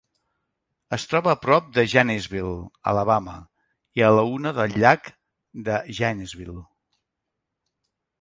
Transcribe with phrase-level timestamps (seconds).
[0.95, 2.53] Es troba a prop de Gainesville,
[2.91, 3.35] Alabama,
[3.99, 5.11] i a l'una del llac
[5.69, 6.65] de Gainesville.